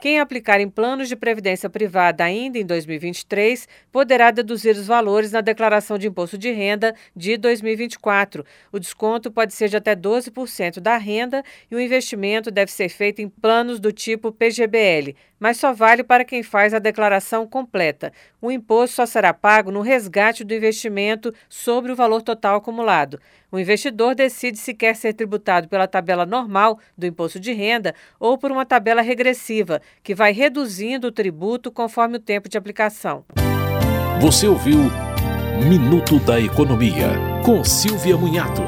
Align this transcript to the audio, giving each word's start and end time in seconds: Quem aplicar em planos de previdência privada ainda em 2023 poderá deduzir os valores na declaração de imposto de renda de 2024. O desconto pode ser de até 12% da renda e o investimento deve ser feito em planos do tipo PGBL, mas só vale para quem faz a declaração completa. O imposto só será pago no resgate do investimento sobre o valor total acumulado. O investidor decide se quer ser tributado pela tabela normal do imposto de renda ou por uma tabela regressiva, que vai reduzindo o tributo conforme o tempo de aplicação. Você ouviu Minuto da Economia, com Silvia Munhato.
Quem 0.00 0.20
aplicar 0.20 0.60
em 0.60 0.68
planos 0.70 1.08
de 1.08 1.16
previdência 1.16 1.68
privada 1.68 2.22
ainda 2.22 2.56
em 2.56 2.64
2023 2.64 3.66
poderá 3.90 4.30
deduzir 4.30 4.76
os 4.76 4.86
valores 4.86 5.32
na 5.32 5.40
declaração 5.40 5.98
de 5.98 6.06
imposto 6.06 6.38
de 6.38 6.52
renda 6.52 6.94
de 7.16 7.36
2024. 7.36 8.44
O 8.70 8.78
desconto 8.78 9.28
pode 9.28 9.52
ser 9.54 9.68
de 9.68 9.76
até 9.76 9.96
12% 9.96 10.78
da 10.78 10.96
renda 10.96 11.42
e 11.68 11.74
o 11.74 11.80
investimento 11.80 12.48
deve 12.48 12.70
ser 12.70 12.88
feito 12.88 13.20
em 13.20 13.28
planos 13.28 13.80
do 13.80 13.90
tipo 13.90 14.30
PGBL, 14.30 15.16
mas 15.40 15.56
só 15.56 15.72
vale 15.72 16.04
para 16.04 16.24
quem 16.24 16.44
faz 16.44 16.72
a 16.72 16.78
declaração 16.78 17.44
completa. 17.44 18.12
O 18.40 18.52
imposto 18.52 18.94
só 18.96 19.06
será 19.06 19.34
pago 19.34 19.72
no 19.72 19.80
resgate 19.80 20.44
do 20.44 20.54
investimento 20.54 21.34
sobre 21.48 21.90
o 21.90 21.96
valor 21.96 22.22
total 22.22 22.58
acumulado. 22.58 23.20
O 23.50 23.58
investidor 23.58 24.14
decide 24.14 24.58
se 24.58 24.74
quer 24.74 24.94
ser 24.94 25.14
tributado 25.14 25.68
pela 25.68 25.88
tabela 25.88 26.26
normal 26.26 26.78
do 26.96 27.06
imposto 27.06 27.40
de 27.40 27.52
renda 27.52 27.94
ou 28.20 28.36
por 28.36 28.52
uma 28.52 28.66
tabela 28.66 29.00
regressiva, 29.00 29.80
que 30.02 30.14
vai 30.14 30.32
reduzindo 30.32 31.08
o 31.08 31.12
tributo 31.12 31.70
conforme 31.70 32.16
o 32.16 32.20
tempo 32.20 32.48
de 32.48 32.56
aplicação. 32.56 33.24
Você 34.20 34.46
ouviu 34.46 34.90
Minuto 35.68 36.18
da 36.20 36.40
Economia, 36.40 37.08
com 37.44 37.64
Silvia 37.64 38.16
Munhato. 38.16 38.62